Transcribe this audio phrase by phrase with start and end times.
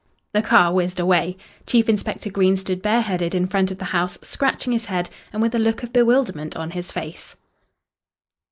[0.33, 1.37] The car whizzed away.
[1.67, 5.43] Chief Inspector Green stood bare headed in front of the house, scratching his head, and
[5.43, 7.35] with a look of bewilderment on his face.